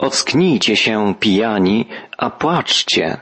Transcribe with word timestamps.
Ocknijcie 0.00 0.76
się, 0.76 1.14
pijani, 1.20 1.86
a 2.18 2.30
płaczcie. 2.30 3.16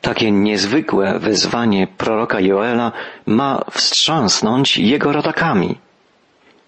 Takie 0.00 0.30
niezwykłe 0.30 1.18
wezwanie 1.18 1.86
proroka 1.86 2.40
Joela 2.40 2.92
ma 3.26 3.64
wstrząsnąć 3.70 4.78
jego 4.78 5.12
rodakami. 5.12 5.78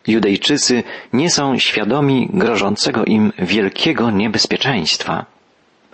Judejczycy 0.06 0.82
nie 1.12 1.30
są 1.30 1.58
świadomi 1.58 2.28
grożącego 2.32 3.04
im 3.04 3.32
wielkiego 3.38 4.10
niebezpieczeństwa, 4.10 5.26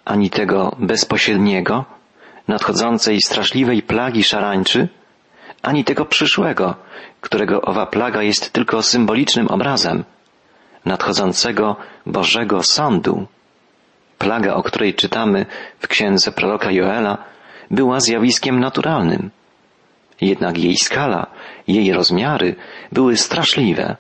ani 0.04 0.30
tego 0.30 0.76
bezpośredniego, 0.78 1.84
nadchodzącej 2.48 3.18
straszliwej 3.26 3.82
plagi 3.82 4.24
szarańczy, 4.24 4.88
ani 5.62 5.84
tego 5.84 6.04
przyszłego, 6.04 6.74
którego 7.20 7.62
owa 7.62 7.86
plaga 7.86 8.22
jest 8.22 8.52
tylko 8.52 8.82
symbolicznym 8.82 9.48
obrazem 9.48 10.04
nadchodzącego 10.86 11.76
Bożego 12.06 12.62
Sądu. 12.62 13.26
Plaga, 14.18 14.54
o 14.54 14.62
której 14.62 14.94
czytamy 14.94 15.46
w 15.78 15.88
księdze 15.88 16.32
proroka 16.32 16.70
Joela, 16.70 17.18
była 17.70 18.00
zjawiskiem 18.00 18.60
naturalnym. 18.60 19.30
Jednak 20.20 20.58
jej 20.58 20.76
skala, 20.76 21.26
jej 21.68 21.92
rozmiary 21.92 22.54
były 22.92 23.16
straszliwe. 23.16 23.96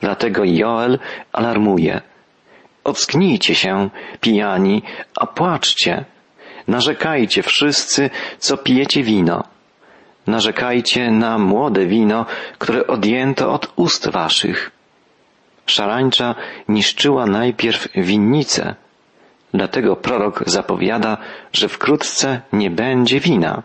Dlatego 0.00 0.44
Joel 0.44 0.98
alarmuje. 1.32 2.00
Ocknijcie 2.84 3.54
się, 3.54 3.90
pijani, 4.20 4.82
a 5.16 5.26
płaczcie. 5.26 6.04
Narzekajcie 6.68 7.42
wszyscy, 7.42 8.10
co 8.38 8.56
pijecie 8.56 9.02
wino. 9.02 9.44
Narzekajcie 10.26 11.10
na 11.10 11.38
młode 11.38 11.86
wino, 11.86 12.26
które 12.58 12.86
odjęto 12.86 13.52
od 13.52 13.72
ust 13.76 14.08
waszych. 14.08 14.75
Szarańcza 15.66 16.34
niszczyła 16.68 17.26
najpierw 17.26 17.88
winnicę, 17.94 18.74
dlatego 19.54 19.96
prorok 19.96 20.42
zapowiada, 20.46 21.16
że 21.52 21.68
wkrótce 21.68 22.40
nie 22.52 22.70
będzie 22.70 23.20
wina. 23.20 23.62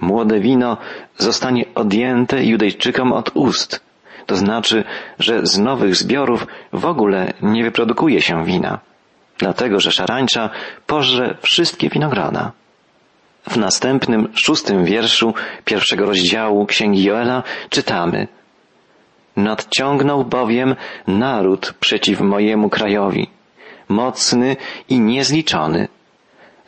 Młode 0.00 0.40
wino 0.40 0.76
zostanie 1.16 1.64
odjęte 1.74 2.44
Judejczykom 2.44 3.12
od 3.12 3.30
ust, 3.34 3.80
to 4.26 4.36
znaczy, 4.36 4.84
że 5.18 5.46
z 5.46 5.58
nowych 5.58 5.96
zbiorów 5.96 6.46
w 6.72 6.86
ogóle 6.86 7.32
nie 7.42 7.64
wyprodukuje 7.64 8.22
się 8.22 8.44
wina, 8.44 8.78
dlatego 9.38 9.80
że 9.80 9.92
szarańcza 9.92 10.50
pożre 10.86 11.34
wszystkie 11.42 11.88
winogrona. 11.88 12.52
W 13.50 13.56
następnym, 13.56 14.28
szóstym 14.34 14.84
wierszu 14.84 15.34
pierwszego 15.64 16.06
rozdziału 16.06 16.66
Księgi 16.66 17.04
Joela 17.04 17.42
czytamy 17.70 18.28
Nadciągnął 19.36 20.24
bowiem 20.24 20.76
naród 21.06 21.74
przeciw 21.80 22.20
mojemu 22.20 22.68
krajowi, 22.70 23.30
mocny 23.88 24.56
i 24.88 25.00
niezliczony. 25.00 25.88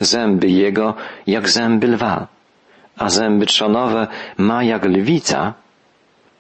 Zęby 0.01 0.49
jego 0.49 0.95
jak 1.27 1.49
zęby 1.49 1.87
lwa, 1.87 2.27
a 2.99 3.09
zęby 3.09 3.47
trzonowe 3.47 4.07
ma 4.39 4.65
jak 4.65 4.85
lwica. 4.85 5.55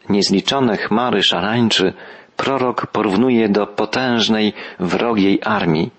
Niezliczone 0.09 0.77
chmary 0.77 1.23
szarańczy 1.23 1.93
prorok 2.37 2.87
porównuje 2.87 3.49
do 3.49 3.67
potężnej, 3.67 4.53
wrogiej 4.81 5.41
armii, 5.45 5.91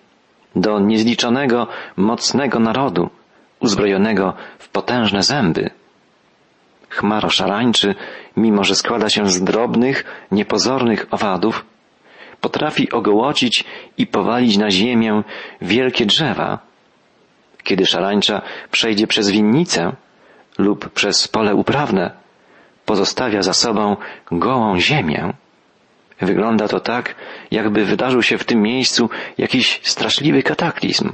do 0.56 0.80
niezliczonego, 0.80 1.68
mocnego 1.98 2.60
narodu, 2.60 3.10
uzbrojonego 3.60 4.34
w 4.60 4.70
potężne 4.70 5.24
zęby. 5.24 5.70
Chmara 6.90 7.30
szarańczy, 7.30 7.96
mimo 8.38 8.64
że 8.64 8.76
składa 8.76 9.10
się 9.10 9.30
z 9.30 9.44
drobnych, 9.44 10.26
niepozornych 10.32 11.08
owadów, 11.12 11.66
potrafi 12.42 12.92
ogołocić 12.92 13.64
i 13.98 14.08
powalić 14.08 14.58
na 14.58 14.72
ziemię 14.72 15.24
wielkie 15.62 16.06
drzewa. 16.06 16.60
Kiedy 17.64 17.86
szarańcza 17.86 18.42
przejdzie 18.72 19.08
przez 19.08 19.30
winnicę 19.30 19.96
lub 20.58 20.90
przez 20.90 21.28
pole 21.28 21.56
uprawne, 21.56 22.12
pozostawia 22.86 23.42
za 23.44 23.54
sobą 23.54 23.98
gołą 24.32 24.80
ziemię. 24.80 25.34
Wygląda 26.22 26.68
to 26.68 26.80
tak, 26.80 27.16
jakby 27.52 27.86
wydarzył 27.86 28.24
się 28.24 28.38
w 28.38 28.44
tym 28.44 28.62
miejscu 28.62 29.10
jakiś 29.38 29.80
straszliwy 29.84 30.44
kataklizm. 30.44 31.12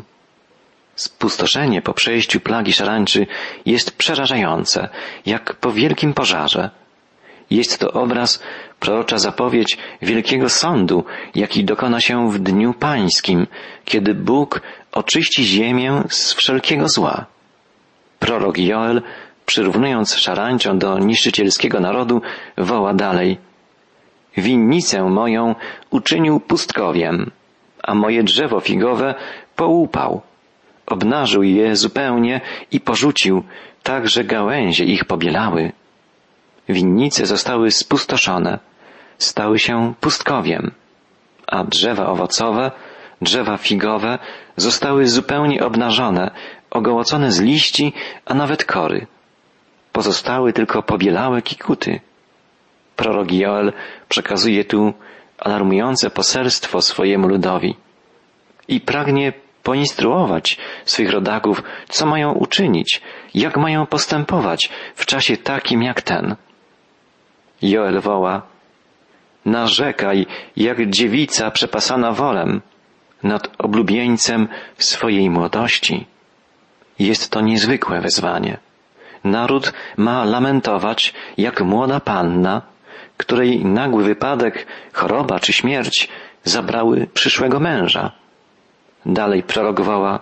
Spustoszenie 0.95 1.81
po 1.81 1.93
przejściu 1.93 2.39
plagi 2.39 2.73
szarańczy 2.73 3.27
jest 3.65 3.97
przerażające, 3.97 4.89
jak 5.25 5.55
po 5.55 5.71
wielkim 5.71 6.13
pożarze. 6.13 6.69
Jest 7.49 7.79
to 7.79 7.91
obraz, 7.91 8.43
prorocza 8.79 9.17
zapowiedź 9.17 9.77
wielkiego 10.01 10.49
sądu, 10.49 11.05
jaki 11.35 11.63
dokona 11.63 12.01
się 12.01 12.31
w 12.31 12.39
dniu 12.39 12.73
pańskim, 12.73 13.47
kiedy 13.85 14.13
Bóg 14.13 14.61
oczyści 14.91 15.43
ziemię 15.43 16.03
z 16.09 16.33
wszelkiego 16.33 16.89
zła. 16.89 17.25
Prorok 18.19 18.57
Joel, 18.57 19.01
przyrównując 19.45 20.15
szarańczą 20.15 20.77
do 20.79 20.99
niszczycielskiego 20.99 21.79
narodu, 21.79 22.21
woła 22.57 22.93
dalej. 22.93 23.37
Winnicę 24.37 25.03
moją 25.03 25.55
uczynił 25.89 26.39
pustkowiem, 26.39 27.31
a 27.83 27.95
moje 27.95 28.23
drzewo 28.23 28.59
figowe 28.59 29.15
połupał 29.55 30.21
obnażył 30.85 31.43
je 31.43 31.75
zupełnie 31.75 32.41
i 32.71 32.79
porzucił, 32.79 33.43
tak 33.83 34.07
że 34.07 34.23
gałęzie 34.23 34.85
ich 34.85 35.05
pobielały. 35.05 35.71
Winnice 36.69 37.25
zostały 37.25 37.71
spustoszone, 37.71 38.59
stały 39.17 39.59
się 39.59 39.93
pustkowiem, 40.01 40.71
a 41.47 41.63
drzewa 41.63 42.07
owocowe, 42.07 42.71
drzewa 43.21 43.57
figowe 43.57 44.19
zostały 44.57 45.07
zupełnie 45.07 45.65
obnażone, 45.65 46.31
ogołocone 46.69 47.31
z 47.31 47.41
liści, 47.41 47.93
a 48.25 48.33
nawet 48.33 48.65
kory. 48.65 49.07
Pozostały 49.91 50.53
tylko 50.53 50.83
pobielałe 50.83 51.41
kikuty. 51.41 51.99
Prorok 52.95 53.31
Joel 53.31 53.73
przekazuje 54.09 54.65
tu 54.65 54.93
alarmujące 55.37 56.09
poselstwo 56.09 56.81
swojemu 56.81 57.27
ludowi 57.27 57.75
i 58.67 58.81
pragnie 58.81 59.33
poinstruować 59.65 60.57
swych 60.85 61.09
rodaków, 61.11 61.63
co 61.89 62.05
mają 62.05 62.31
uczynić, 62.31 63.01
jak 63.33 63.57
mają 63.57 63.85
postępować 63.85 64.69
w 64.95 65.05
czasie 65.05 65.37
takim 65.37 65.83
jak 65.83 66.01
ten. 66.01 66.35
Joel 67.61 68.01
woła, 68.01 68.41
narzekaj 69.45 70.25
jak 70.55 70.89
dziewica 70.89 71.51
przepasana 71.51 72.11
wolem 72.11 72.61
nad 73.23 73.43
oblubieńcem 73.57 74.47
swojej 74.77 75.29
młodości. 75.29 76.05
Jest 76.99 77.31
to 77.31 77.41
niezwykłe 77.41 78.01
wezwanie. 78.01 78.57
Naród 79.23 79.73
ma 79.97 80.25
lamentować 80.25 81.13
jak 81.37 81.61
młoda 81.61 81.99
panna, 81.99 82.61
której 83.17 83.65
nagły 83.65 84.03
wypadek, 84.03 84.67
choroba 84.93 85.39
czy 85.39 85.53
śmierć 85.53 86.09
zabrały 86.43 87.07
przyszłego 87.13 87.59
męża. 87.59 88.24
Dalej 89.05 89.43
prorokowała, 89.43 90.19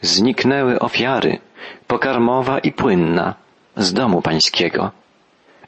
zniknęły 0.00 0.78
ofiary, 0.78 1.38
pokarmowa 1.86 2.58
i 2.58 2.72
płynna, 2.72 3.34
z 3.76 3.92
domu 3.92 4.22
pańskiego. 4.22 4.90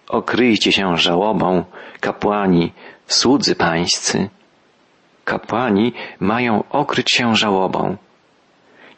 Okryjcie 0.09 0.73
się 0.73 0.97
żałobą, 0.97 1.65
kapłani, 2.01 2.73
słudzy 3.07 3.55
pańscy. 3.55 4.29
Kapłani 5.25 5.93
mają 6.21 6.65
okryć 6.71 7.13
się 7.13 7.37
żałobą. 7.37 7.97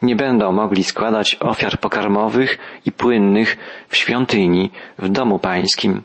Nie 0.03 0.17
będą 0.17 0.53
mogli 0.53 0.85
składać 0.85 1.37
ofiar 1.41 1.81
pokarmowych 1.81 2.59
i 2.85 2.93
płynnych 2.93 3.57
w 3.89 3.97
świątyni, 3.97 4.71
w 4.99 5.09
domu 5.09 5.39
pańskim, 5.39 6.03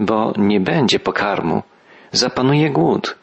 bo 0.00 0.32
nie 0.36 0.60
będzie 0.60 1.00
pokarmu, 1.00 1.62
zapanuje 2.12 2.70
głód. 2.70 3.16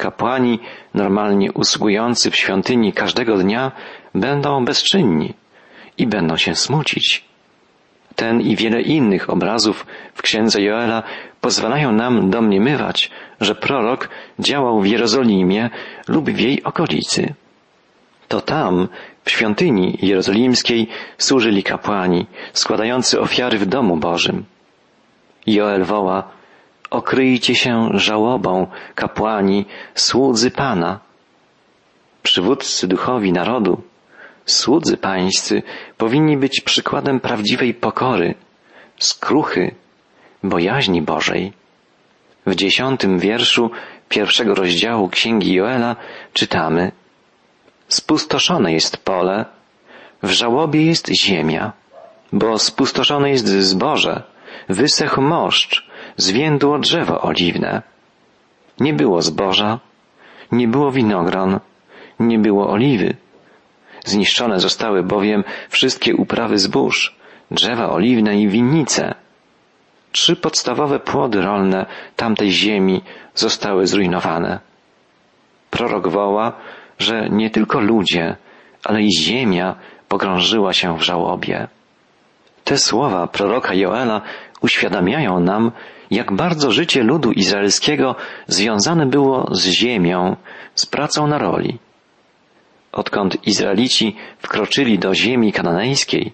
Kapłani, 0.00 0.58
normalnie 0.94 1.52
usługujący 1.52 2.30
w 2.30 2.36
świątyni 2.36 2.92
każdego 2.92 3.38
dnia, 3.38 3.72
będą 4.14 4.64
bezczynni 4.64 5.34
i 5.98 6.06
będą 6.06 6.36
się 6.36 6.54
smucić. 6.54 7.24
Ten 8.16 8.40
i 8.40 8.56
wiele 8.56 8.80
innych 8.82 9.30
obrazów 9.30 9.86
w 10.14 10.22
księdze 10.22 10.62
Joela 10.62 11.02
pozwalają 11.40 11.92
nam 11.92 12.30
domniemywać, 12.30 13.10
że 13.40 13.54
prorok 13.54 14.08
działał 14.38 14.80
w 14.80 14.86
Jerozolimie 14.86 15.70
lub 16.08 16.30
w 16.30 16.40
jej 16.40 16.62
okolicy. 16.62 17.34
To 18.28 18.40
tam, 18.40 18.88
w 19.24 19.30
świątyni 19.30 19.98
jerozolimskiej, 20.02 20.88
służyli 21.18 21.62
kapłani, 21.62 22.26
składający 22.52 23.20
ofiary 23.20 23.58
w 23.58 23.66
domu 23.66 23.96
Bożym. 23.96 24.44
Joel 25.46 25.84
woła, 25.84 26.39
Okryjcie 26.90 27.54
się 27.54 27.88
żałobą, 27.94 28.66
kapłani, 28.94 29.66
słudzy 29.94 30.50
Pana. 30.50 31.00
Przywódcy 32.22 32.88
duchowi 32.88 33.32
narodu, 33.32 33.82
słudzy 34.46 34.96
pańscy 34.96 35.62
powinni 35.98 36.36
być 36.36 36.60
przykładem 36.60 37.20
prawdziwej 37.20 37.74
pokory, 37.74 38.34
skruchy, 38.98 39.74
bojaźni 40.42 41.02
Bożej. 41.02 41.52
W 42.46 42.54
dziesiątym 42.54 43.18
wierszu 43.18 43.70
pierwszego 44.08 44.54
rozdziału 44.54 45.08
Księgi 45.08 45.52
Joela 45.54 45.96
czytamy 46.32 46.92
Spustoszone 47.88 48.72
jest 48.72 48.96
pole, 48.96 49.44
w 50.22 50.30
żałobie 50.30 50.86
jest 50.86 51.10
ziemia, 51.14 51.72
bo 52.32 52.58
spustoszone 52.58 53.30
jest 53.30 53.48
zboże, 53.48 54.22
wysechł 54.68 55.20
moszcz, 55.20 55.89
zwiędło 56.20 56.78
drzewo 56.78 57.20
oliwne. 57.20 57.82
Nie 58.80 58.92
było 58.94 59.22
zboża, 59.22 59.78
nie 60.52 60.68
było 60.68 60.92
winogron, 60.92 61.60
nie 62.20 62.38
było 62.38 62.70
oliwy. 62.70 63.16
Zniszczone 64.04 64.60
zostały 64.60 65.02
bowiem 65.02 65.44
wszystkie 65.68 66.16
uprawy 66.16 66.58
zbóż, 66.58 67.16
drzewa 67.50 67.90
oliwne 67.90 68.40
i 68.40 68.48
winnice. 68.48 69.14
Trzy 70.12 70.36
podstawowe 70.36 70.98
płody 70.98 71.42
rolne 71.42 71.86
tamtej 72.16 72.50
ziemi 72.50 73.02
zostały 73.34 73.86
zrujnowane. 73.86 74.58
Prorok 75.70 76.08
woła, 76.08 76.52
że 76.98 77.28
nie 77.30 77.50
tylko 77.50 77.80
ludzie, 77.80 78.36
ale 78.84 79.02
i 79.02 79.12
ziemia 79.18 79.74
pogrążyła 80.08 80.72
się 80.72 80.98
w 80.98 81.02
żałobie. 81.02 81.68
Te 82.64 82.78
słowa 82.78 83.26
proroka 83.26 83.74
Joela 83.74 84.22
uświadamiają 84.60 85.40
nam, 85.40 85.72
jak 86.10 86.32
bardzo 86.32 86.70
życie 86.70 87.02
ludu 87.02 87.32
izraelskiego 87.32 88.16
związane 88.46 89.06
było 89.06 89.48
z 89.54 89.64
ziemią, 89.66 90.36
z 90.74 90.86
pracą 90.86 91.26
na 91.26 91.38
roli. 91.38 91.78
Odkąd 92.92 93.46
Izraelici 93.46 94.16
wkroczyli 94.38 94.98
do 94.98 95.14
ziemi 95.14 95.52
kananejskiej, 95.52 96.32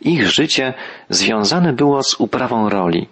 ich 0.00 0.30
życie 0.30 0.74
związane 1.08 1.72
było 1.72 2.02
z 2.02 2.20
uprawą 2.20 2.68
roli, 2.68 3.08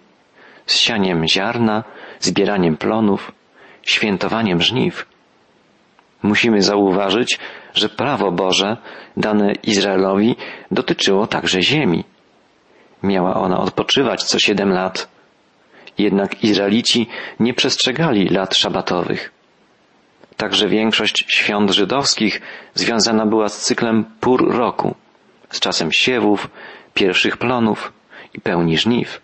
z 0.66 0.74
sianiem 0.74 1.28
ziarna, 1.28 1.84
zbieraniem 2.20 2.76
plonów, 2.76 3.32
świętowaniem 3.82 4.62
żniw. 4.62 5.06
Musimy 6.22 6.62
zauważyć, 6.62 7.38
że 7.74 7.88
prawo 7.88 8.32
Boże 8.32 8.76
dane 9.16 9.52
Izraelowi 9.52 10.36
dotyczyło 10.70 11.26
także 11.26 11.62
ziemi. 11.62 12.04
Miała 13.02 13.34
ona 13.34 13.58
odpoczywać 13.58 14.24
co 14.24 14.38
siedem 14.38 14.70
lat. 14.70 15.08
Jednak 15.98 16.44
Izraelici 16.44 17.08
nie 17.40 17.54
przestrzegali 17.54 18.28
lat 18.28 18.56
szabatowych. 18.56 19.32
Także 20.36 20.68
większość 20.68 21.24
świąt 21.28 21.70
żydowskich 21.70 22.40
związana 22.74 23.26
była 23.26 23.48
z 23.48 23.60
cyklem 23.60 24.04
pór 24.20 24.56
roku, 24.56 24.94
z 25.50 25.60
czasem 25.60 25.92
siewów, 25.92 26.50
pierwszych 26.94 27.36
plonów 27.36 27.92
i 28.34 28.40
pełni 28.40 28.78
żniw. 28.78 29.20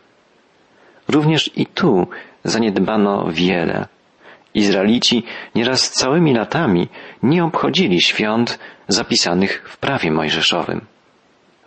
Również 1.09 1.51
i 1.57 1.67
tu 1.67 2.07
zaniedbano 2.45 3.27
wiele. 3.31 3.87
Izraelici 4.55 5.23
nieraz 5.55 5.91
całymi 5.91 6.35
latami 6.35 6.89
nie 7.23 7.45
obchodzili 7.45 8.01
świąt 8.01 8.59
zapisanych 8.89 9.63
w 9.69 9.77
prawie 9.77 10.11
mojżeszowym. 10.11 10.94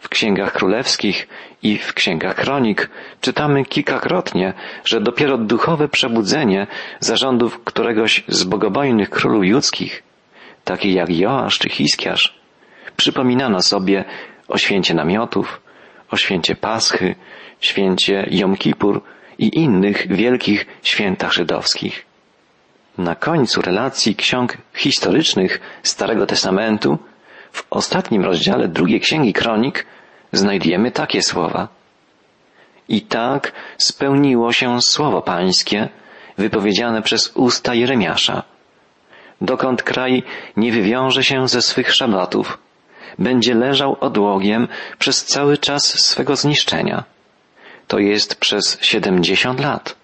W 0.08 0.10
księgach 0.10 0.54
królewskich 0.54 1.28
i 1.64 1.78
w 1.78 1.94
księgach 1.94 2.36
kronik 2.36 2.90
czytamy 3.22 3.66
kilkakrotnie, 3.66 4.54
że 4.86 5.02
dopiero 5.02 5.38
duchowe 5.38 5.88
przebudzenie 5.88 6.68
zarządów 7.00 7.60
któregoś 7.64 8.24
z 8.28 8.44
bogobojnych 8.44 9.10
królów 9.10 9.46
judzkich, 9.46 10.04
takich 10.64 10.96
jak 10.96 11.10
Joasz 11.10 11.60
czy 11.60 11.70
Hiskiarz, 11.70 12.40
przypominano 12.98 13.62
sobie 13.62 14.06
o 14.48 14.58
święcie 14.58 14.94
namiotów, 14.94 15.62
o 16.12 16.18
święcie 16.18 16.56
Paschy, 16.56 17.16
święcie 17.60 18.28
Jom 18.32 18.58
Kippur 18.58 19.02
i 19.40 19.60
innych 19.60 20.08
wielkich 20.08 20.66
świętach 20.84 21.32
żydowskich. 21.34 22.06
Na 22.98 23.16
końcu 23.16 23.62
relacji 23.62 24.16
ksiąg 24.16 24.58
historycznych 24.74 25.60
Starego 25.84 26.26
Testamentu 26.26 26.98
w 27.52 27.68
ostatnim 27.70 28.26
rozdziale 28.26 28.68
drugiej 28.68 29.00
księgi 29.00 29.34
kronik 29.34 29.86
znajdujemy 30.32 30.92
takie 30.92 31.22
słowa. 31.22 31.68
I 32.90 33.02
tak 33.02 33.52
spełniło 33.78 34.54
się 34.54 34.82
słowo 34.82 35.22
pańskie 35.22 35.90
wypowiedziane 36.38 37.02
przez 37.02 37.32
usta 37.36 37.74
Jeremiasza. 37.74 38.44
Dokąd 39.42 39.84
kraj 39.84 40.24
nie 40.58 40.72
wywiąże 40.72 41.24
się 41.24 41.48
ze 41.48 41.62
swych 41.62 41.94
szabatów, 41.94 42.58
będzie 43.20 43.56
leżał 43.56 43.98
odłogiem 44.00 44.68
przez 45.00 45.26
cały 45.26 45.58
czas 45.58 46.00
swego 46.00 46.36
zniszczenia. 46.36 47.04
To 47.88 48.00
jest 48.00 48.36
przez 48.36 48.78
siedemdziesiąt 48.82 49.60
lat. 49.60 49.96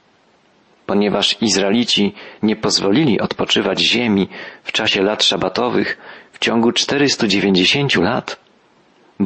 Ponieważ 0.85 1.41
Izraelici 1.41 2.15
nie 2.43 2.55
pozwolili 2.55 3.19
odpoczywać 3.19 3.79
ziemi 3.79 4.29
w 4.63 4.71
czasie 4.71 5.01
lat 5.01 5.23
szabatowych 5.23 5.97
w 6.31 6.39
ciągu 6.39 6.71
490 6.71 7.95
lat, 7.95 8.42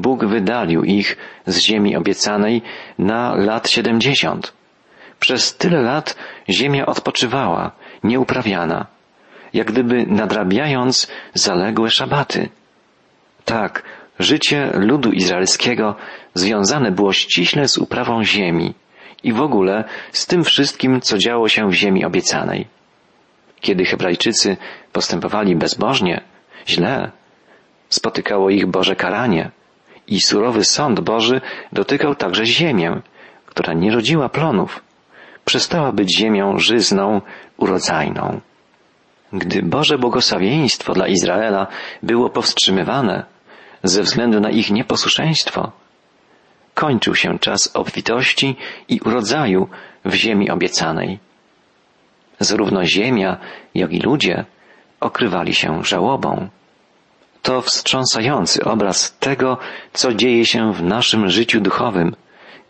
Bóg 0.02 0.26
wydalił 0.26 0.84
ich 0.84 1.18
z 1.46 1.60
ziemi 1.60 1.96
obiecanej 1.96 2.62
na 3.00 3.36
lat 3.36 3.70
siedemdziesiąt. 3.70 4.54
Przez 5.20 5.58
tyle 5.58 5.82
lat 5.82 6.16
ziemia 6.50 6.86
odpoczywała, 6.86 7.72
nieuprawiana, 8.04 8.86
jak 9.54 9.72
gdyby 9.72 10.06
nadrabiając 10.08 11.08
zaległe 11.34 11.90
szabaty. 11.90 12.50
Tak, 13.46 13.84
życie 14.20 14.70
ludu 14.74 15.12
izraelskiego 15.12 15.96
związane 16.34 16.92
było 16.92 17.14
ściśle 17.14 17.68
z 17.68 17.78
uprawą 17.78 18.24
ziemi 18.24 18.74
i 19.24 19.34
w 19.34 19.42
ogóle 19.42 19.84
z 20.12 20.26
tym 20.26 20.44
wszystkim, 20.44 21.02
co 21.02 21.18
działo 21.18 21.50
się 21.50 21.70
w 21.70 21.74
ziemi 21.74 22.06
obiecanej. 22.06 22.68
Kiedy 23.62 23.86
Hebrajczycy 23.86 24.58
postępowali 24.94 25.56
bezbożnie, 25.56 26.22
źle, 26.68 27.12
spotykało 27.90 28.50
ich 28.50 28.66
Boże 28.66 28.96
karanie 28.96 29.52
i 30.08 30.22
surowy 30.22 30.66
sąd 30.66 31.00
Boży 31.00 31.42
dotykał 31.72 32.16
także 32.16 32.46
ziemię, 32.46 33.02
która 33.46 33.74
nie 33.74 33.92
rodziła 33.92 34.30
plonów, 34.30 34.82
przestała 35.46 35.92
być 35.92 36.18
ziemią 36.18 36.60
żyzną, 36.60 37.22
urodzajną. 37.58 38.42
Gdy 39.34 39.64
Boże 39.64 39.98
błogosławieństwo 39.98 40.94
dla 40.94 41.08
Izraela 41.08 41.68
było 42.04 42.30
powstrzymywane 42.30 43.26
ze 43.84 44.04
względu 44.04 44.40
na 44.40 44.50
ich 44.50 44.72
nieposłuszeństwo, 44.72 45.72
kończył 46.74 47.16
się 47.16 47.40
czas 47.40 47.76
obfitości 47.76 48.56
i 48.90 49.00
urodzaju 49.00 49.68
w 50.06 50.14
ziemi 50.14 50.50
obiecanej. 50.50 51.20
Zarówno 52.40 52.86
ziemia, 52.86 53.38
jak 53.76 53.94
i 53.94 54.00
ludzie 54.00 54.46
okrywali 55.00 55.54
się 55.54 55.84
żałobą. 55.84 56.50
To 57.48 57.62
wstrząsający 57.62 58.64
obraz 58.64 59.18
tego, 59.20 59.58
co 59.94 60.14
dzieje 60.14 60.46
się 60.46 60.74
w 60.74 60.84
naszym 60.84 61.30
życiu 61.30 61.62
duchowym, 61.62 62.16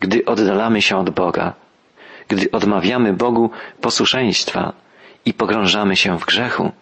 gdy 0.00 0.24
oddalamy 0.24 0.82
się 0.82 0.96
od 0.96 1.10
Boga, 1.10 1.54
gdy 2.28 2.50
odmawiamy 2.50 3.12
Bogu 3.12 3.50
posłuszeństwa 3.80 4.72
i 5.24 5.34
pogrążamy 5.34 5.96
się 5.96 6.18
w 6.18 6.24
grzechu. 6.24 6.72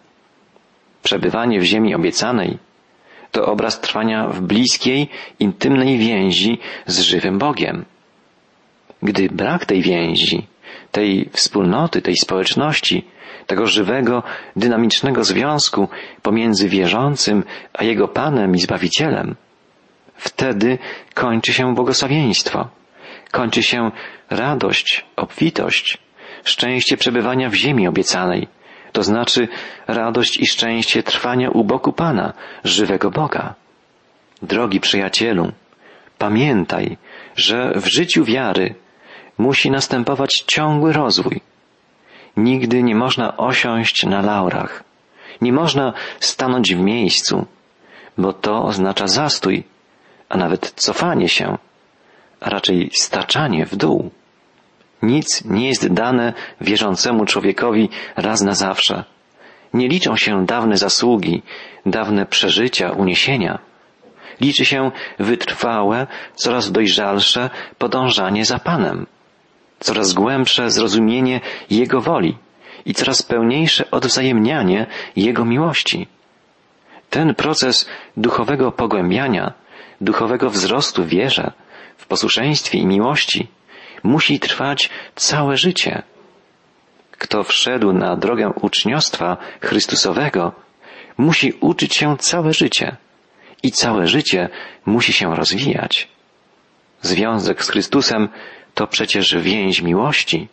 Przebywanie 1.03 1.59
w 1.59 1.63
ziemi 1.63 1.95
obiecanej 1.95 2.57
to 3.31 3.45
obraz 3.45 3.81
trwania 3.81 4.27
w 4.27 4.41
bliskiej, 4.41 5.09
intymnej 5.39 5.97
więzi 5.97 6.59
z 6.85 6.99
żywym 6.99 7.39
Bogiem. 7.39 7.85
Gdy 9.03 9.29
brak 9.29 9.65
tej 9.65 9.81
więzi, 9.81 10.47
tej 10.91 11.29
wspólnoty, 11.33 12.01
tej 12.01 12.15
społeczności, 12.15 13.05
tego 13.47 13.67
żywego, 13.67 14.23
dynamicznego 14.55 15.23
związku 15.23 15.89
pomiędzy 16.21 16.69
wierzącym 16.69 17.43
a 17.73 17.83
jego 17.83 18.07
Panem 18.07 18.55
i 18.55 18.59
Zbawicielem, 18.59 19.35
wtedy 20.15 20.77
kończy 21.13 21.53
się 21.53 21.75
błogosławieństwo, 21.75 22.67
kończy 23.31 23.63
się 23.63 23.91
radość, 24.29 25.05
obfitość, 25.15 25.97
szczęście 26.43 26.97
przebywania 26.97 27.49
w 27.49 27.53
ziemi 27.53 27.87
obiecanej, 27.87 28.47
to 28.91 29.03
znaczy 29.03 29.47
radość 29.87 30.39
i 30.39 30.47
szczęście 30.47 31.03
trwania 31.03 31.49
u 31.49 31.63
boku 31.63 31.93
Pana, 31.93 32.33
żywego 32.63 33.11
Boga. 33.11 33.53
Drogi 34.41 34.79
przyjacielu, 34.79 35.51
pamiętaj, 36.17 36.97
że 37.35 37.71
w 37.75 37.85
życiu 37.85 38.23
wiary 38.23 38.75
musi 39.37 39.71
następować 39.71 40.43
ciągły 40.47 40.93
rozwój. 40.93 41.41
Nigdy 42.37 42.83
nie 42.83 42.95
można 42.95 43.37
osiąść 43.37 44.05
na 44.05 44.21
laurach. 44.21 44.83
Nie 45.41 45.53
można 45.53 45.93
stanąć 46.19 46.75
w 46.75 46.79
miejscu, 46.79 47.45
bo 48.17 48.33
to 48.33 48.63
oznacza 48.63 49.07
zastój, 49.07 49.63
a 50.29 50.37
nawet 50.37 50.71
cofanie 50.75 51.29
się, 51.29 51.57
a 52.39 52.49
raczej 52.49 52.89
staczanie 52.93 53.65
w 53.65 53.75
dół. 53.75 54.11
Nic 55.01 55.45
nie 55.45 55.67
jest 55.67 55.93
dane 55.93 56.33
wierzącemu 56.61 57.25
człowiekowi 57.25 57.89
raz 58.15 58.41
na 58.41 58.53
zawsze. 58.53 59.03
Nie 59.73 59.87
liczą 59.87 60.15
się 60.15 60.45
dawne 60.45 60.77
zasługi, 60.77 61.43
dawne 61.85 62.25
przeżycia, 62.25 62.91
uniesienia. 62.91 63.59
Liczy 64.41 64.65
się 64.65 64.91
wytrwałe, 65.19 66.07
coraz 66.35 66.71
dojrzalsze 66.71 67.49
podążanie 67.77 68.45
za 68.45 68.59
Panem, 68.59 69.05
coraz 69.79 70.13
głębsze 70.13 70.71
zrozumienie 70.71 71.41
Jego 71.69 72.01
woli 72.01 72.37
i 72.85 72.93
coraz 72.93 73.23
pełniejsze 73.23 73.91
odwzajemnianie 73.91 74.85
Jego 75.15 75.45
miłości. 75.45 76.07
Ten 77.09 77.35
proces 77.35 77.89
duchowego 78.17 78.71
pogłębiania, 78.71 79.53
duchowego 80.01 80.49
wzrostu 80.49 81.05
wierze, 81.05 81.51
w 81.97 82.07
posłuszeństwie 82.07 82.77
i 82.77 82.85
miłości 82.85 83.47
musi 84.03 84.39
trwać 84.39 84.89
całe 85.15 85.57
życie. 85.57 86.03
Kto 87.11 87.43
wszedł 87.43 87.93
na 87.93 88.15
drogę 88.15 88.51
uczniostwa 88.61 89.37
Chrystusowego, 89.61 90.51
musi 91.17 91.53
uczyć 91.59 91.95
się 91.95 92.17
całe 92.17 92.53
życie 92.53 92.95
i 93.63 93.71
całe 93.71 94.07
życie 94.07 94.49
musi 94.85 95.13
się 95.13 95.35
rozwijać. 95.35 96.07
Związek 97.01 97.63
z 97.63 97.69
Chrystusem 97.69 98.29
to 98.77 98.87
przecież 98.87 99.35
więź 99.41 99.81
miłości, 99.81 100.47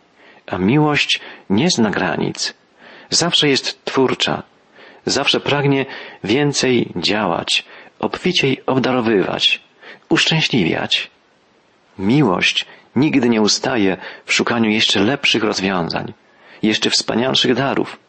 a 0.47 0.57
miłość 0.57 1.19
nie 1.49 1.69
zna 1.69 1.89
granic. 1.89 2.53
Zawsze 3.09 3.49
jest 3.49 3.85
twórcza, 3.85 4.43
zawsze 5.05 5.39
pragnie 5.39 5.85
więcej 6.23 6.91
działać, 6.95 7.65
obficiej 7.99 8.61
obdarowywać, 8.65 9.61
uszczęśliwiać. 10.09 11.11
Miłość 11.99 12.65
nigdy 12.95 13.29
nie 13.29 13.41
ustaje 13.41 13.97
w 14.25 14.33
szukaniu 14.33 14.69
jeszcze 14.69 14.99
lepszych 14.99 15.43
rozwiązań, 15.43 16.13
jeszcze 16.61 16.89
wspanialszych 16.89 17.55
darów. 17.55 17.99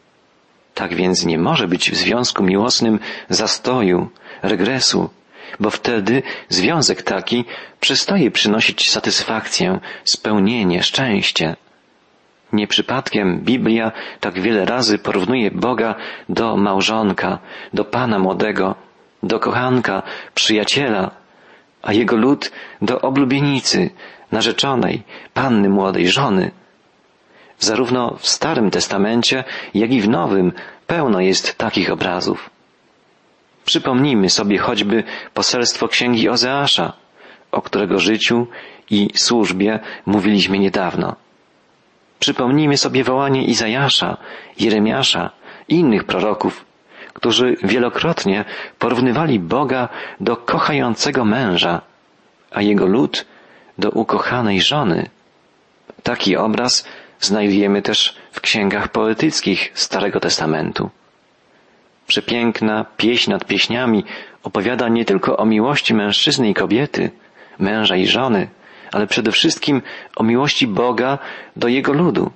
Tak 0.73 0.95
więc 0.95 1.25
nie 1.25 1.37
może 1.37 1.67
być 1.67 1.91
w 1.91 1.95
związku 1.95 2.43
miłosnym 2.43 2.99
zastoju, 3.29 4.09
regresu, 4.41 5.09
bo 5.59 5.69
wtedy 5.69 6.23
związek 6.49 7.01
taki 7.01 7.45
przestaje 7.79 8.31
przynosić 8.31 8.89
satysfakcję, 8.89 9.79
spełnienie, 10.03 10.83
szczęście. 10.83 11.55
Nie 12.53 12.67
przypadkiem 12.67 13.39
Biblia 13.39 13.91
tak 14.19 14.39
wiele 14.39 14.65
razy 14.65 14.97
porównuje 14.97 15.51
Boga 15.51 15.95
do 16.29 16.57
małżonka, 16.57 17.39
do 17.73 17.85
Pana 17.85 18.19
młodego, 18.19 18.75
do 19.23 19.39
kochanka, 19.39 20.03
przyjaciela, 20.33 21.11
a 21.81 21.93
jego 21.93 22.15
lud 22.15 22.51
do 22.81 23.01
oblubienicy, 23.01 23.89
narzeczonej, 24.31 25.03
panny 25.33 25.69
młodej, 25.69 26.07
żony. 26.07 26.51
Zarówno 27.59 28.15
w 28.19 28.27
Starym 28.27 28.71
Testamencie, 28.71 29.43
jak 29.73 29.91
i 29.91 30.01
w 30.01 30.09
Nowym 30.09 30.51
pełno 30.87 31.21
jest 31.21 31.57
takich 31.57 31.91
obrazów. 31.91 32.49
Przypomnijmy 33.67 34.29
sobie 34.29 34.57
choćby 34.57 35.03
poselstwo 35.33 35.87
księgi 35.87 36.29
Ozeasza, 36.29 36.93
o 37.51 37.61
którego 37.61 37.99
życiu 37.99 38.47
i 38.89 39.09
służbie 39.15 39.79
mówiliśmy 40.05 40.59
niedawno. 40.59 41.15
Przypomnijmy 42.19 42.77
sobie 42.77 43.03
wołanie 43.03 43.45
Izajasza, 43.45 44.17
Jeremiasza 44.59 45.29
i 45.67 45.75
innych 45.75 46.03
proroków, 46.03 46.65
którzy 47.13 47.55
wielokrotnie 47.63 48.45
porównywali 48.79 49.39
Boga 49.39 49.89
do 50.19 50.37
kochającego 50.37 51.25
męża, 51.25 51.81
a 52.51 52.61
jego 52.61 52.85
lud 52.85 53.25
do 53.77 53.89
ukochanej 53.89 54.61
żony. 54.61 55.09
Taki 56.03 56.37
obraz 56.37 56.87
znajdujemy 57.19 57.81
też 57.81 58.17
w 58.31 58.41
księgach 58.41 58.87
poetyckich 58.87 59.71
Starego 59.73 60.19
Testamentu. 60.19 60.89
Przepiękna 62.07 62.85
pieśń 62.97 63.31
nad 63.31 63.45
pieśniami 63.45 64.03
opowiada 64.43 64.89
nie 64.89 65.05
tylko 65.05 65.37
o 65.37 65.45
miłości 65.45 65.93
mężczyzny 65.93 66.49
i 66.49 66.53
kobiety, 66.53 67.11
męża 67.59 67.95
i 67.95 68.07
żony, 68.07 68.47
ale 68.91 69.07
przede 69.07 69.31
wszystkim 69.31 69.81
o 70.15 70.23
miłości 70.23 70.67
Boga 70.67 71.17
do 71.55 71.67
Jego 71.67 71.93
ludu, 71.93 72.31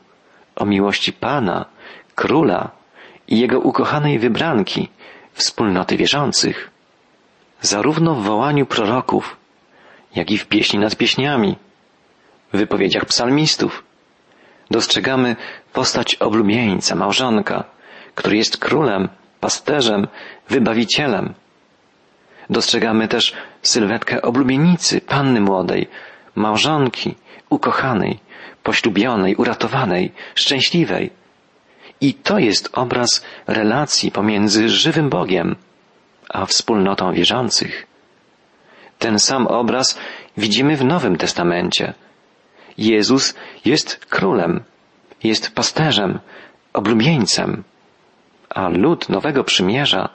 o 0.55 0.65
miłości 0.65 1.13
Pana, 1.13 1.65
Króla 2.15 2.71
i 3.27 3.39
Jego 3.39 3.59
ukochanej 3.59 4.19
wybranki, 4.19 4.89
wspólnoty 5.33 5.97
wierzących. 5.97 6.71
Zarówno 7.61 8.15
w 8.15 8.23
wołaniu 8.23 8.65
proroków, 8.65 9.37
jak 10.15 10.31
i 10.31 10.37
w 10.37 10.47
pieśni 10.47 10.79
nad 10.79 10.95
pieśniami, 10.95 11.55
w 12.53 12.57
wypowiedziach 12.57 13.05
psalmistów, 13.05 13.83
dostrzegamy 14.71 15.35
postać 15.73 16.15
oblubieńca, 16.15 16.95
małżonka, 16.95 17.63
który 18.15 18.37
jest 18.37 18.57
królem, 18.57 19.09
pasterzem, 19.41 20.07
wybawicielem. 20.49 21.33
Dostrzegamy 22.49 23.07
też 23.07 23.33
sylwetkę 23.61 24.21
oblubienicy, 24.21 25.01
panny 25.01 25.41
młodej, 25.41 25.87
małżonki, 26.35 27.15
ukochanej, 27.49 28.19
poślubionej, 28.63 29.35
uratowanej, 29.35 30.11
szczęśliwej. 30.35 31.09
I 32.01 32.13
to 32.13 32.39
jest 32.39 32.69
obraz 32.73 33.25
relacji 33.47 34.11
pomiędzy 34.11 34.69
żywym 34.69 35.09
Bogiem 35.09 35.55
a 36.29 36.45
wspólnotą 36.45 37.13
wierzących. 37.13 37.87
Ten 38.99 39.19
sam 39.19 39.47
obraz 39.47 39.97
widzimy 40.37 40.77
w 40.77 40.85
Nowym 40.85 41.15
Testamencie. 41.17 41.93
Jezus 42.77 43.33
jest 43.65 44.05
królem, 44.05 44.63
jest 45.23 45.55
pasterzem, 45.55 46.19
oblubieńcem, 46.73 47.63
a 48.55 48.69
lud 48.69 49.09
Nowego 49.09 49.43
Przymierza, 49.43 50.09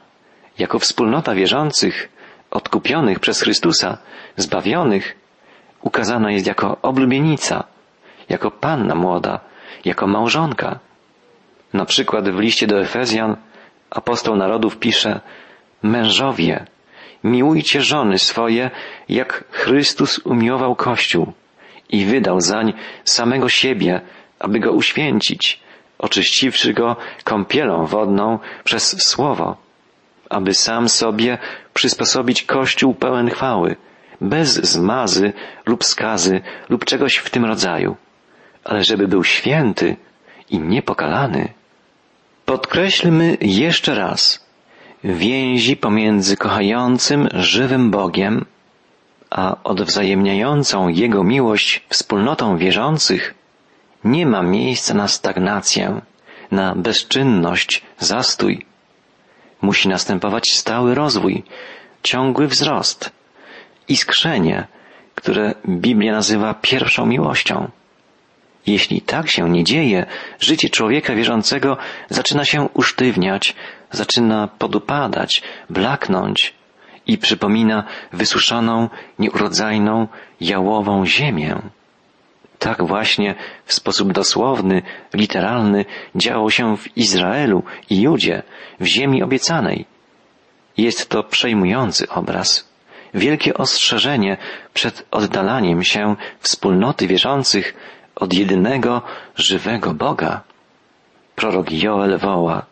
jako 0.59 0.79
wspólnota 0.79 1.35
wierzących, 1.35 2.09
odkupionych 2.51 3.21
przez 3.21 3.43
Chrystusa, 3.43 3.99
zbawionych, 4.37 5.17
ukazana 5.83 6.33
jest 6.33 6.47
jako 6.47 6.77
oblubienica, 6.83 7.65
jako 8.29 8.51
panna 8.51 8.95
młoda, 8.95 9.41
jako 9.85 10.07
małżonka. 10.07 10.79
Na 11.73 11.85
przykład 11.85 12.29
w 12.29 12.39
liście 12.39 12.67
do 12.67 12.81
Efezjan 12.81 13.37
apostoł 13.91 14.37
narodów 14.37 14.79
pisze 14.79 15.21
Mężowie, 15.83 16.67
miłujcie 17.25 17.81
żony 17.81 18.19
swoje, 18.19 18.71
jak 19.09 19.45
Chrystus 19.51 20.19
umiłował 20.19 20.77
Kościół 20.77 21.33
i 21.91 22.05
wydał 22.05 22.41
zań 22.41 22.73
samego 23.05 23.49
siebie, 23.49 24.01
aby 24.39 24.61
go 24.61 24.73
uświęcić, 24.73 25.61
oczyściwszy 25.99 26.73
go 26.73 26.97
kąpielą 27.25 27.87
wodną 27.87 28.39
przez 28.65 29.03
Słowo, 29.03 29.57
aby 30.31 30.55
sam 30.55 30.89
sobie 30.89 31.39
przysposobić 31.75 32.43
Kościół 32.43 32.95
pełen 32.95 33.31
chwały, 33.31 33.77
bez 34.21 34.55
zmazy 34.55 35.33
lub 35.67 35.85
skazy 35.85 36.41
lub 36.69 36.85
czegoś 36.85 37.17
w 37.17 37.31
tym 37.31 37.45
rodzaju, 37.45 37.97
ale 38.65 38.85
żeby 38.85 39.09
był 39.09 39.25
święty 39.25 39.97
i 40.51 40.59
niepokalany. 40.59 41.49
Podkreślmy 42.45 43.37
jeszcze 43.41 43.95
raz 43.95 44.47
więzi 45.05 45.77
pomiędzy 45.77 46.37
kochającym, 46.37 47.29
żywym 47.35 47.91
Bogiem, 47.91 48.45
a 49.31 49.57
odwzajemniającą 49.65 50.89
Jego 50.89 51.25
miłość 51.25 51.85
wspólnotą 51.89 52.57
wierzących 52.57 53.35
nie 54.07 54.27
ma 54.27 54.43
miejsca 54.43 54.95
na 54.95 55.09
stagnację, 55.09 56.01
na 56.51 56.75
bezczynność, 56.75 57.83
zastój. 57.99 58.67
Musi 59.63 59.89
następować 59.89 60.51
stały 60.53 60.95
rozwój, 60.95 61.43
ciągły 62.03 62.47
wzrost, 62.49 63.11
iskrzenie, 63.89 64.67
które 65.15 65.55
Biblia 65.69 66.13
nazywa 66.13 66.55
pierwszą 66.55 67.07
miłością. 67.07 67.71
Jeśli 68.67 69.01
tak 69.01 69.31
się 69.31 69.51
nie 69.51 69.65
dzieje, 69.65 70.07
życie 70.41 70.69
człowieka 70.71 71.15
wierzącego 71.15 71.77
zaczyna 72.11 72.45
się 72.45 72.69
usztywniać, 72.75 73.55
zaczyna 73.91 74.49
podupadać, 74.59 75.43
blaknąć 75.71 76.55
i 77.07 77.19
przypomina 77.19 77.85
wysuszoną, 78.13 78.89
nieurodzajną, 79.19 80.09
jałową 80.41 81.07
ziemię. 81.07 81.63
Tak 82.59 82.87
właśnie 82.87 83.35
w 83.65 83.73
sposób 83.73 84.13
dosłowny, 84.13 84.83
literalny 85.15 85.85
działo 86.15 86.51
się 86.51 86.77
w 86.77 86.97
Izraelu 86.97 87.63
i 87.91 88.01
Judzie, 88.01 88.43
w 88.81 88.87
ziemi 88.87 89.23
obiecanej. 89.23 89.87
Jest 90.77 91.09
to 91.09 91.23
przejmujący 91.23 92.09
obraz, 92.09 92.69
wielkie 93.15 93.55
ostrzeżenie 93.55 94.37
przed 94.75 95.07
oddalaniem 95.11 95.85
się 95.85 96.17
wspólnoty 96.41 97.07
wierzących 97.07 97.75
od 98.15 98.35
jedynego 98.35 99.03
żywego 99.37 99.95
Boga. 99.95 100.41
Prorok 101.35 101.73
Joel 101.73 102.19
woła, 102.19 102.67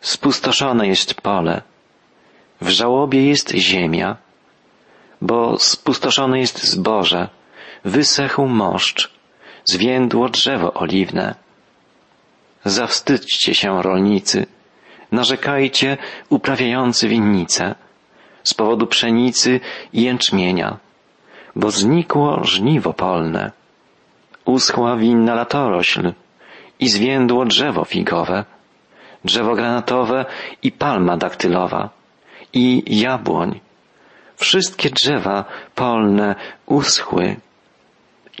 spustoszone 0.00 0.86
jest 0.88 1.14
pole, 1.14 1.62
w 2.60 2.68
żałobie 2.68 3.28
jest 3.28 3.50
ziemia, 3.50 4.16
bo 5.20 5.58
spustoszone 5.58 6.38
jest 6.38 6.64
zboże, 6.64 7.28
wysechł 7.84 8.46
moszcz, 8.46 9.10
zwiędło 9.64 10.28
drzewo 10.28 10.74
oliwne. 10.74 11.34
Zawstydźcie 12.64 13.54
się, 13.54 13.82
rolnicy, 13.82 14.46
narzekajcie, 15.12 15.96
uprawiający 16.28 17.08
winnice, 17.08 17.74
z 18.44 18.54
powodu 18.54 18.86
pszenicy 18.86 19.60
i 19.92 20.02
jęczmienia, 20.02 20.76
bo 21.56 21.70
znikło 21.70 22.44
żniwo 22.44 22.92
polne. 22.92 23.52
Uschła 24.44 24.96
winna 24.96 25.34
latorośl 25.34 26.12
i 26.80 26.88
zwiędło 26.88 27.44
drzewo 27.44 27.84
figowe, 27.84 28.44
drzewo 29.24 29.54
granatowe 29.54 30.24
i 30.62 30.72
palma 30.72 31.16
daktylowa 31.16 31.90
i 32.52 32.82
jabłoń. 33.00 33.60
Wszystkie 34.36 34.90
drzewa 34.90 35.44
polne 35.74 36.34
uschły 36.66 37.36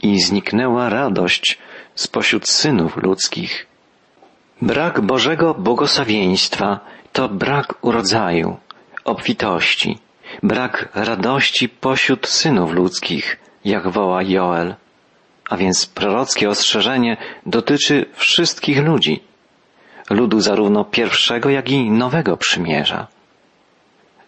i 0.02 0.20
zniknęła 0.20 0.88
radość 0.88 1.58
spośród 1.94 2.48
synów 2.48 2.96
ludzkich. 2.96 3.66
Brak 4.62 5.00
Bożego 5.00 5.54
błogosławieństwa 5.54 6.80
to 7.12 7.28
brak 7.28 7.74
urodzaju, 7.84 8.56
obfitości, 9.04 9.98
brak 10.42 10.88
radości 10.94 11.68
pośród 11.68 12.26
synów 12.26 12.72
ludzkich, 12.72 13.38
jak 13.64 13.88
woła 13.88 14.22
Joel. 14.22 14.74
A 15.50 15.56
więc 15.56 15.86
prorockie 15.86 16.48
ostrzeżenie 16.48 17.16
dotyczy 17.46 18.06
wszystkich 18.14 18.78
ludzi, 18.78 19.22
ludu 20.10 20.40
zarówno 20.40 20.84
pierwszego, 20.84 21.50
jak 21.50 21.70
i 21.70 21.90
nowego 21.90 22.36
przymierza. 22.36 23.06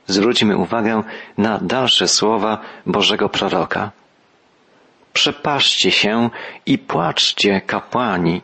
Zwróćmy 0.07 0.57
uwagę 0.57 1.03
na 1.39 1.59
dalsze 1.59 2.09
słowa 2.09 2.61
Bożego 2.87 3.29
proroka. 3.29 3.91
Przepaszcie 5.13 5.91
się 5.91 6.31
i 6.67 6.79
płaczcie, 6.79 7.61
kapłani, 7.61 8.43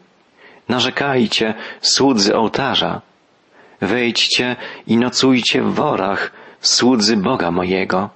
narzekajcie, 0.68 1.54
słudzy 1.80 2.36
ołtarza, 2.36 3.00
wejdźcie 3.80 4.56
i 4.86 4.96
nocujcie 4.96 5.62
w 5.62 5.74
worach, 5.74 6.32
słudzy 6.60 7.16
Boga 7.16 7.50
mojego, 7.50 8.10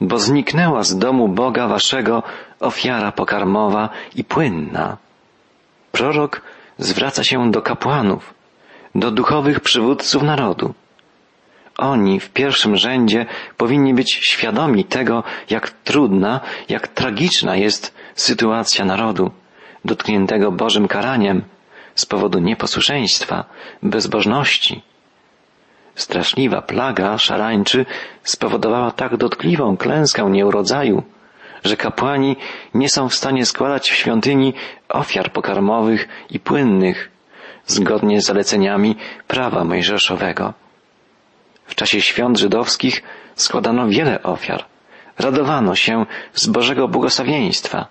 bo 0.00 0.18
zniknęła 0.18 0.82
z 0.82 0.98
domu 0.98 1.28
Boga 1.28 1.68
waszego 1.68 2.22
ofiara 2.60 3.12
pokarmowa 3.12 3.88
i 4.14 4.24
płynna. 4.24 4.96
Prorok 5.92 6.42
zwraca 6.78 7.24
się 7.24 7.50
do 7.50 7.62
kapłanów, 7.62 8.34
do 8.94 9.10
duchowych 9.10 9.60
przywódców 9.60 10.22
narodu. 10.22 10.74
Oni 11.78 12.20
w 12.20 12.30
pierwszym 12.30 12.76
rzędzie 12.76 13.26
powinni 13.56 13.94
być 13.94 14.12
świadomi 14.12 14.84
tego, 14.84 15.22
jak 15.50 15.70
trudna, 15.70 16.40
jak 16.68 16.88
tragiczna 16.88 17.56
jest 17.56 17.94
sytuacja 18.14 18.84
narodu, 18.84 19.30
dotkniętego 19.84 20.52
Bożym 20.52 20.88
karaniem 20.88 21.42
z 21.94 22.06
powodu 22.06 22.38
nieposłuszeństwa, 22.38 23.44
bezbożności. 23.82 24.82
Straszliwa 25.94 26.62
plaga 26.62 27.18
szarańczy 27.18 27.86
spowodowała 28.22 28.90
tak 28.90 29.16
dotkliwą 29.16 29.76
klęskę 29.76 30.30
nieurodzaju, 30.30 31.02
że 31.64 31.76
kapłani 31.76 32.36
nie 32.74 32.88
są 32.88 33.08
w 33.08 33.14
stanie 33.14 33.46
składać 33.46 33.90
w 33.90 33.94
świątyni 33.94 34.54
ofiar 34.88 35.32
pokarmowych 35.32 36.08
i 36.30 36.40
płynnych, 36.40 37.10
zgodnie 37.66 38.20
z 38.20 38.24
zaleceniami 38.24 38.96
prawa 39.26 39.64
mojżeszowego. 39.64 40.54
W 41.66 41.74
czasie 41.74 42.00
świąt 42.00 42.38
żydowskich 42.38 43.02
składano 43.34 43.88
wiele 43.88 44.22
ofiar. 44.22 44.64
Radowano 45.18 45.74
się 45.74 46.06
z 46.32 46.46
Bożego 46.46 46.88
błogosławieństwa. 46.88 47.86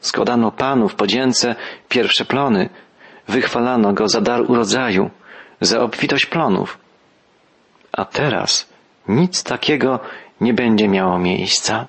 Składano 0.00 0.50
Panu 0.50 0.88
w 0.88 0.94
podzięce 0.94 1.54
pierwsze 1.88 2.24
plony. 2.24 2.68
Wychwalano 3.28 3.92
Go 3.92 4.08
za 4.08 4.20
dar 4.20 4.50
urodzaju, 4.50 5.10
za 5.60 5.80
obfitość 5.80 6.26
plonów. 6.26 6.78
A 7.92 8.04
teraz 8.04 8.68
nic 9.08 9.42
takiego 9.42 10.00
nie 10.40 10.54
będzie 10.54 10.88
miało 10.88 11.18
miejsca. 11.18 11.86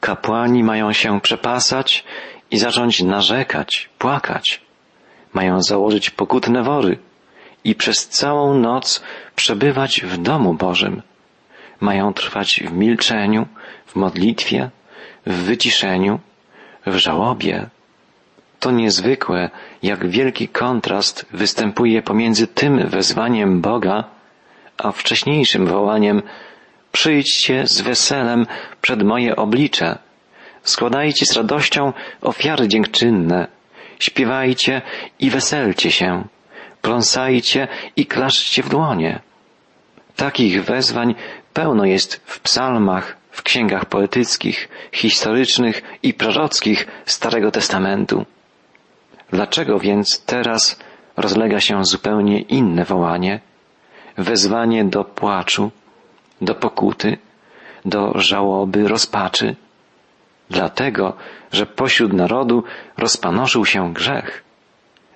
Kapłani 0.00 0.64
mają 0.64 0.92
się 0.92 1.20
przepasać 1.20 2.04
i 2.50 2.58
zacząć 2.58 3.02
narzekać, 3.02 3.88
płakać. 3.98 4.60
Mają 5.32 5.62
założyć 5.62 6.10
pokutne 6.10 6.62
wory 6.62 6.98
i 7.64 7.74
przez 7.74 8.08
całą 8.08 8.54
noc 8.54 9.02
przebywać 9.36 10.00
w 10.00 10.16
domu 10.16 10.54
Bożym. 10.54 11.02
Mają 11.80 12.14
trwać 12.14 12.60
w 12.66 12.72
milczeniu, 12.72 13.46
w 13.86 13.96
modlitwie, 13.96 14.70
w 15.26 15.34
wyciszeniu, 15.34 16.20
w 16.86 16.96
żałobie. 16.96 17.66
To 18.60 18.70
niezwykłe, 18.70 19.50
jak 19.82 20.08
wielki 20.08 20.48
kontrast 20.48 21.26
występuje 21.32 22.02
pomiędzy 22.02 22.46
tym 22.46 22.88
wezwaniem 22.88 23.60
Boga, 23.60 24.04
a 24.78 24.92
wcześniejszym 24.92 25.66
wołaniem 25.66 26.22
Przyjdźcie 26.92 27.66
z 27.66 27.80
weselem 27.80 28.46
przed 28.80 29.02
moje 29.02 29.36
oblicze, 29.36 29.98
składajcie 30.62 31.26
z 31.26 31.36
radością 31.36 31.92
ofiary 32.20 32.68
dziękczynne, 32.68 33.46
śpiewajcie 33.98 34.82
i 35.18 35.30
weselcie 35.30 35.90
się, 35.90 36.24
pląsajcie 36.82 37.68
i 37.96 38.06
klaszczcie 38.06 38.62
w 38.62 38.68
dłonie. 38.68 39.20
Takich 40.16 40.64
wezwań 40.64 41.14
pełno 41.52 41.84
jest 41.84 42.20
w 42.24 42.40
psalmach, 42.40 43.16
w 43.30 43.42
księgach 43.42 43.84
poetyckich, 43.84 44.68
historycznych 44.92 45.82
i 46.02 46.14
prorockich 46.14 46.86
Starego 47.06 47.50
Testamentu. 47.50 48.26
Dlaczego 49.30 49.78
więc 49.78 50.24
teraz 50.24 50.80
rozlega 51.16 51.60
się 51.60 51.84
zupełnie 51.84 52.40
inne 52.40 52.84
wołanie? 52.84 53.40
Wezwanie 54.18 54.84
do 54.84 55.04
płaczu, 55.04 55.70
do 56.40 56.54
pokuty, 56.54 57.18
do 57.84 58.12
żałoby, 58.14 58.88
rozpaczy? 58.88 59.56
Dlatego, 60.50 61.16
że 61.52 61.66
pośród 61.66 62.12
narodu 62.12 62.64
rozpanoszył 62.96 63.66
się 63.66 63.92
grzech, 63.92 64.44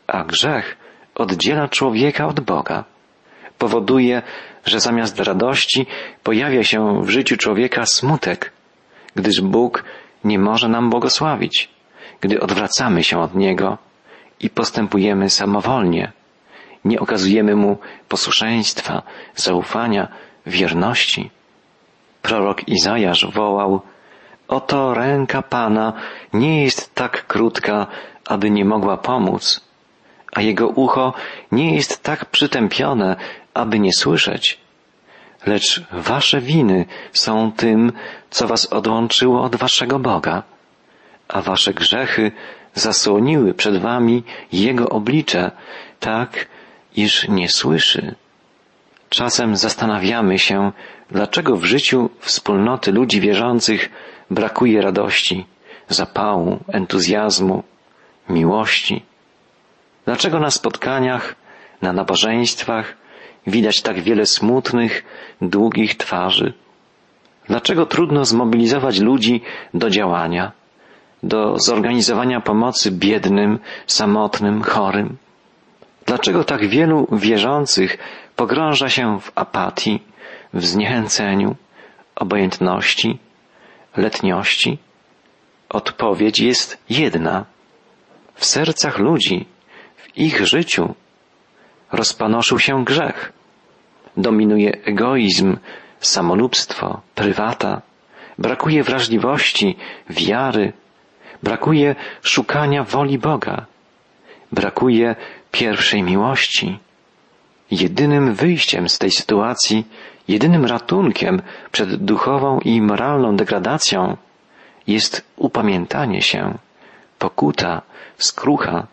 a 0.06 0.24
grzech 0.24 0.76
oddziela 1.14 1.68
człowieka 1.68 2.26
od 2.26 2.40
Boga. 2.40 2.84
Powoduje, 3.58 4.22
że 4.64 4.80
zamiast 4.80 5.20
radości 5.20 5.86
pojawia 6.22 6.64
się 6.64 7.02
w 7.02 7.10
życiu 7.10 7.36
człowieka 7.36 7.86
smutek, 7.86 8.52
gdyż 9.14 9.40
Bóg 9.40 9.84
nie 10.24 10.38
może 10.38 10.68
nam 10.68 10.90
błogosławić, 10.90 11.70
gdy 12.20 12.40
odwracamy 12.40 13.04
się 13.04 13.18
od 13.18 13.34
Niego 13.34 13.78
i 14.40 14.50
postępujemy 14.50 15.30
samowolnie. 15.30 16.12
Nie 16.84 17.00
okazujemy 17.00 17.56
Mu 17.56 17.78
posłuszeństwa, 18.08 19.02
zaufania, 19.34 20.08
wierności. 20.46 21.30
Prorok 22.22 22.68
Izajasz 22.68 23.26
wołał, 23.26 23.80
Oto 24.48 24.94
ręka 24.94 25.42
Pana 25.42 25.92
nie 26.32 26.62
jest 26.62 26.94
tak 26.94 27.26
krótka, 27.26 27.86
aby 28.26 28.50
nie 28.50 28.64
mogła 28.64 28.96
pomóc, 28.96 29.60
a 30.34 30.40
jego 30.42 30.68
ucho 30.68 31.12
nie 31.52 31.74
jest 31.74 32.02
tak 32.02 32.24
przytępione, 32.24 33.16
aby 33.54 33.78
nie 33.78 33.92
słyszeć. 33.92 34.58
Lecz 35.46 35.82
wasze 35.92 36.40
winy 36.40 36.84
są 37.12 37.52
tym, 37.52 37.92
co 38.30 38.46
was 38.46 38.66
odłączyło 38.66 39.42
od 39.42 39.56
waszego 39.56 39.98
Boga, 39.98 40.42
a 41.28 41.42
wasze 41.42 41.74
grzechy 41.74 42.32
zasłoniły 42.74 43.54
przed 43.54 43.76
wami 43.76 44.22
Jego 44.52 44.88
oblicze, 44.88 45.50
tak, 46.00 46.46
iż 46.96 47.28
nie 47.28 47.48
słyszy. 47.48 48.14
Czasem 49.08 49.56
zastanawiamy 49.56 50.38
się, 50.38 50.72
dlaczego 51.10 51.56
w 51.56 51.64
życiu 51.64 52.10
wspólnoty 52.20 52.92
ludzi 52.92 53.20
wierzących 53.20 53.90
brakuje 54.30 54.82
radości, 54.82 55.46
zapału, 55.88 56.58
entuzjazmu, 56.68 57.62
miłości. 58.28 59.02
Dlaczego 60.04 60.40
na 60.40 60.50
spotkaniach, 60.50 61.34
na 61.82 61.92
nabożeństwach 61.92 62.96
widać 63.46 63.82
tak 63.82 64.00
wiele 64.00 64.26
smutnych, 64.26 65.04
długich 65.42 65.96
twarzy? 65.96 66.52
Dlaczego 67.48 67.86
trudno 67.86 68.24
zmobilizować 68.24 69.00
ludzi 69.00 69.42
do 69.74 69.90
działania, 69.90 70.52
do 71.22 71.58
zorganizowania 71.58 72.40
pomocy 72.40 72.90
biednym, 72.90 73.58
samotnym, 73.86 74.62
chorym? 74.62 75.16
Dlaczego 76.06 76.44
tak 76.44 76.68
wielu 76.68 77.06
wierzących 77.12 77.98
pogrąża 78.36 78.88
się 78.88 79.20
w 79.20 79.32
apatii, 79.34 80.02
w 80.54 80.64
zniechęceniu, 80.66 81.56
obojętności, 82.16 83.18
letniości? 83.96 84.78
Odpowiedź 85.68 86.40
jest 86.40 86.78
jedna. 86.90 87.44
W 88.34 88.44
sercach 88.44 88.98
ludzi 88.98 89.46
ich 90.16 90.46
życiu 90.46 90.94
rozpanoszył 91.92 92.58
się 92.58 92.84
grzech. 92.84 93.32
Dominuje 94.16 94.70
egoizm, 94.84 95.56
samolubstwo, 96.00 97.00
prywata. 97.14 97.82
Brakuje 98.38 98.82
wrażliwości, 98.82 99.76
wiary. 100.10 100.72
Brakuje 101.42 101.94
szukania 102.22 102.84
woli 102.84 103.18
Boga. 103.18 103.66
Brakuje 104.52 105.16
pierwszej 105.52 106.02
miłości. 106.02 106.78
Jedynym 107.70 108.34
wyjściem 108.34 108.88
z 108.88 108.98
tej 108.98 109.10
sytuacji, 109.10 109.86
jedynym 110.28 110.64
ratunkiem 110.64 111.42
przed 111.72 112.04
duchową 112.04 112.58
i 112.58 112.80
moralną 112.80 113.36
degradacją 113.36 114.16
jest 114.86 115.24
upamiętanie 115.36 116.22
się, 116.22 116.58
pokuta, 117.18 117.82
skrucha, 118.18 118.86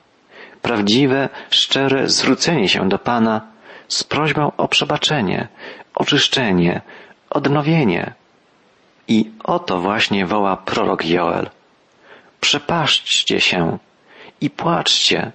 prawdziwe, 0.61 1.29
szczere 1.49 2.09
zwrócenie 2.09 2.69
się 2.69 2.89
do 2.89 2.99
Pana 2.99 3.41
z 3.87 4.03
prośbą 4.03 4.51
o 4.57 4.67
przebaczenie, 4.67 5.47
oczyszczenie, 5.95 6.81
odnowienie. 7.29 8.13
I 9.07 9.31
o 9.43 9.59
to 9.59 9.79
właśnie 9.79 10.25
woła 10.25 10.57
prorok 10.57 11.05
Joel. 11.05 11.49
Przepaszczcie 12.41 13.41
się 13.41 13.77
i 14.41 14.49
płaczcie. 14.49 15.31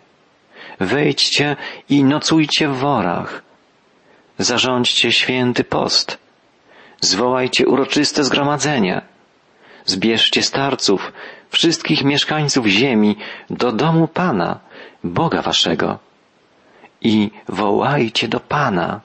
Wejdźcie 0.81 1.57
i 1.89 2.05
nocujcie 2.05 2.69
w 2.69 2.77
worach. 2.77 3.43
Zarządźcie 4.39 5.13
święty 5.13 5.65
post. 5.65 6.19
Zwołajcie 7.01 7.67
uroczyste 7.67 8.25
zgromadzenie. 8.25 9.03
Zbierzcie 9.85 10.43
starców, 10.43 11.13
wszystkich 11.51 12.05
mieszkańców 12.05 12.67
ziemi 12.67 13.17
do 13.51 13.73
domu 13.73 14.09
Pana, 14.09 14.61
Boga 15.07 15.43
waszego. 15.43 15.99
I 17.01 17.31
wołajcie 17.49 18.29
do 18.29 18.41
Pana. 18.41 19.01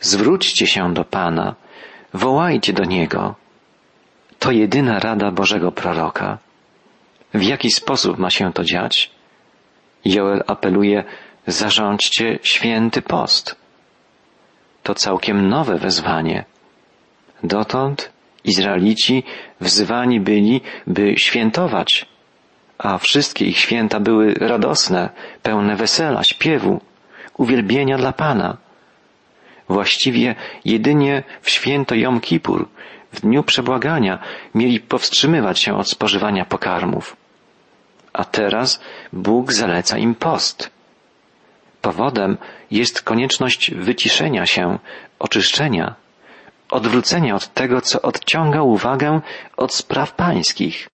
Zwróćcie 0.00 0.66
się 0.66 0.94
do 0.94 1.04
Pana. 1.04 1.54
Wołajcie 2.14 2.72
do 2.72 2.84
Niego. 2.84 3.34
To 4.38 4.50
jedyna 4.50 4.98
rada 4.98 5.30
Bożego 5.30 5.72
proroka. 5.72 6.38
W 7.34 7.42
jaki 7.42 7.70
sposób 7.70 8.18
ma 8.18 8.30
się 8.30 8.52
to 8.52 8.64
dziać? 8.64 9.10
Joel 10.04 10.42
apeluje, 10.46 11.04
zarządźcie 11.46 12.38
święty 12.42 13.02
post. 13.02 13.56
To 14.82 14.94
całkiem 14.94 15.48
nowe 15.48 15.78
wezwanie. 15.78 16.44
Dotąd 17.42 18.12
Izraelici 18.44 19.22
wzywani 19.60 20.20
byli, 20.20 20.60
by 20.86 21.14
świętować, 21.18 22.06
a 22.82 22.98
wszystkie 22.98 23.44
ich 23.44 23.58
święta 23.58 24.00
były 24.00 24.34
radosne, 24.34 25.10
pełne 25.42 25.76
wesela, 25.76 26.24
śpiewu, 26.24 26.80
uwielbienia 27.36 27.96
dla 27.98 28.12
Pana. 28.12 28.56
Właściwie 29.68 30.34
jedynie 30.64 31.22
w 31.42 31.50
święto 31.50 31.94
Jom 31.94 32.20
Kippur, 32.20 32.68
w 33.12 33.20
dniu 33.20 33.42
przebłagania, 33.42 34.18
mieli 34.54 34.80
powstrzymywać 34.80 35.58
się 35.58 35.76
od 35.76 35.90
spożywania 35.90 36.44
pokarmów. 36.44 37.16
A 38.12 38.24
teraz 38.24 38.80
Bóg 39.12 39.52
zaleca 39.52 39.98
im 39.98 40.14
post. 40.14 40.70
Powodem 41.80 42.38
jest 42.70 43.02
konieczność 43.02 43.70
wyciszenia 43.74 44.46
się, 44.46 44.78
oczyszczenia, 45.18 45.94
odwrócenia 46.70 47.34
od 47.34 47.54
tego, 47.54 47.80
co 47.80 48.02
odciąga 48.02 48.62
uwagę 48.62 49.20
od 49.56 49.74
spraw 49.74 50.12
pańskich. 50.12 50.88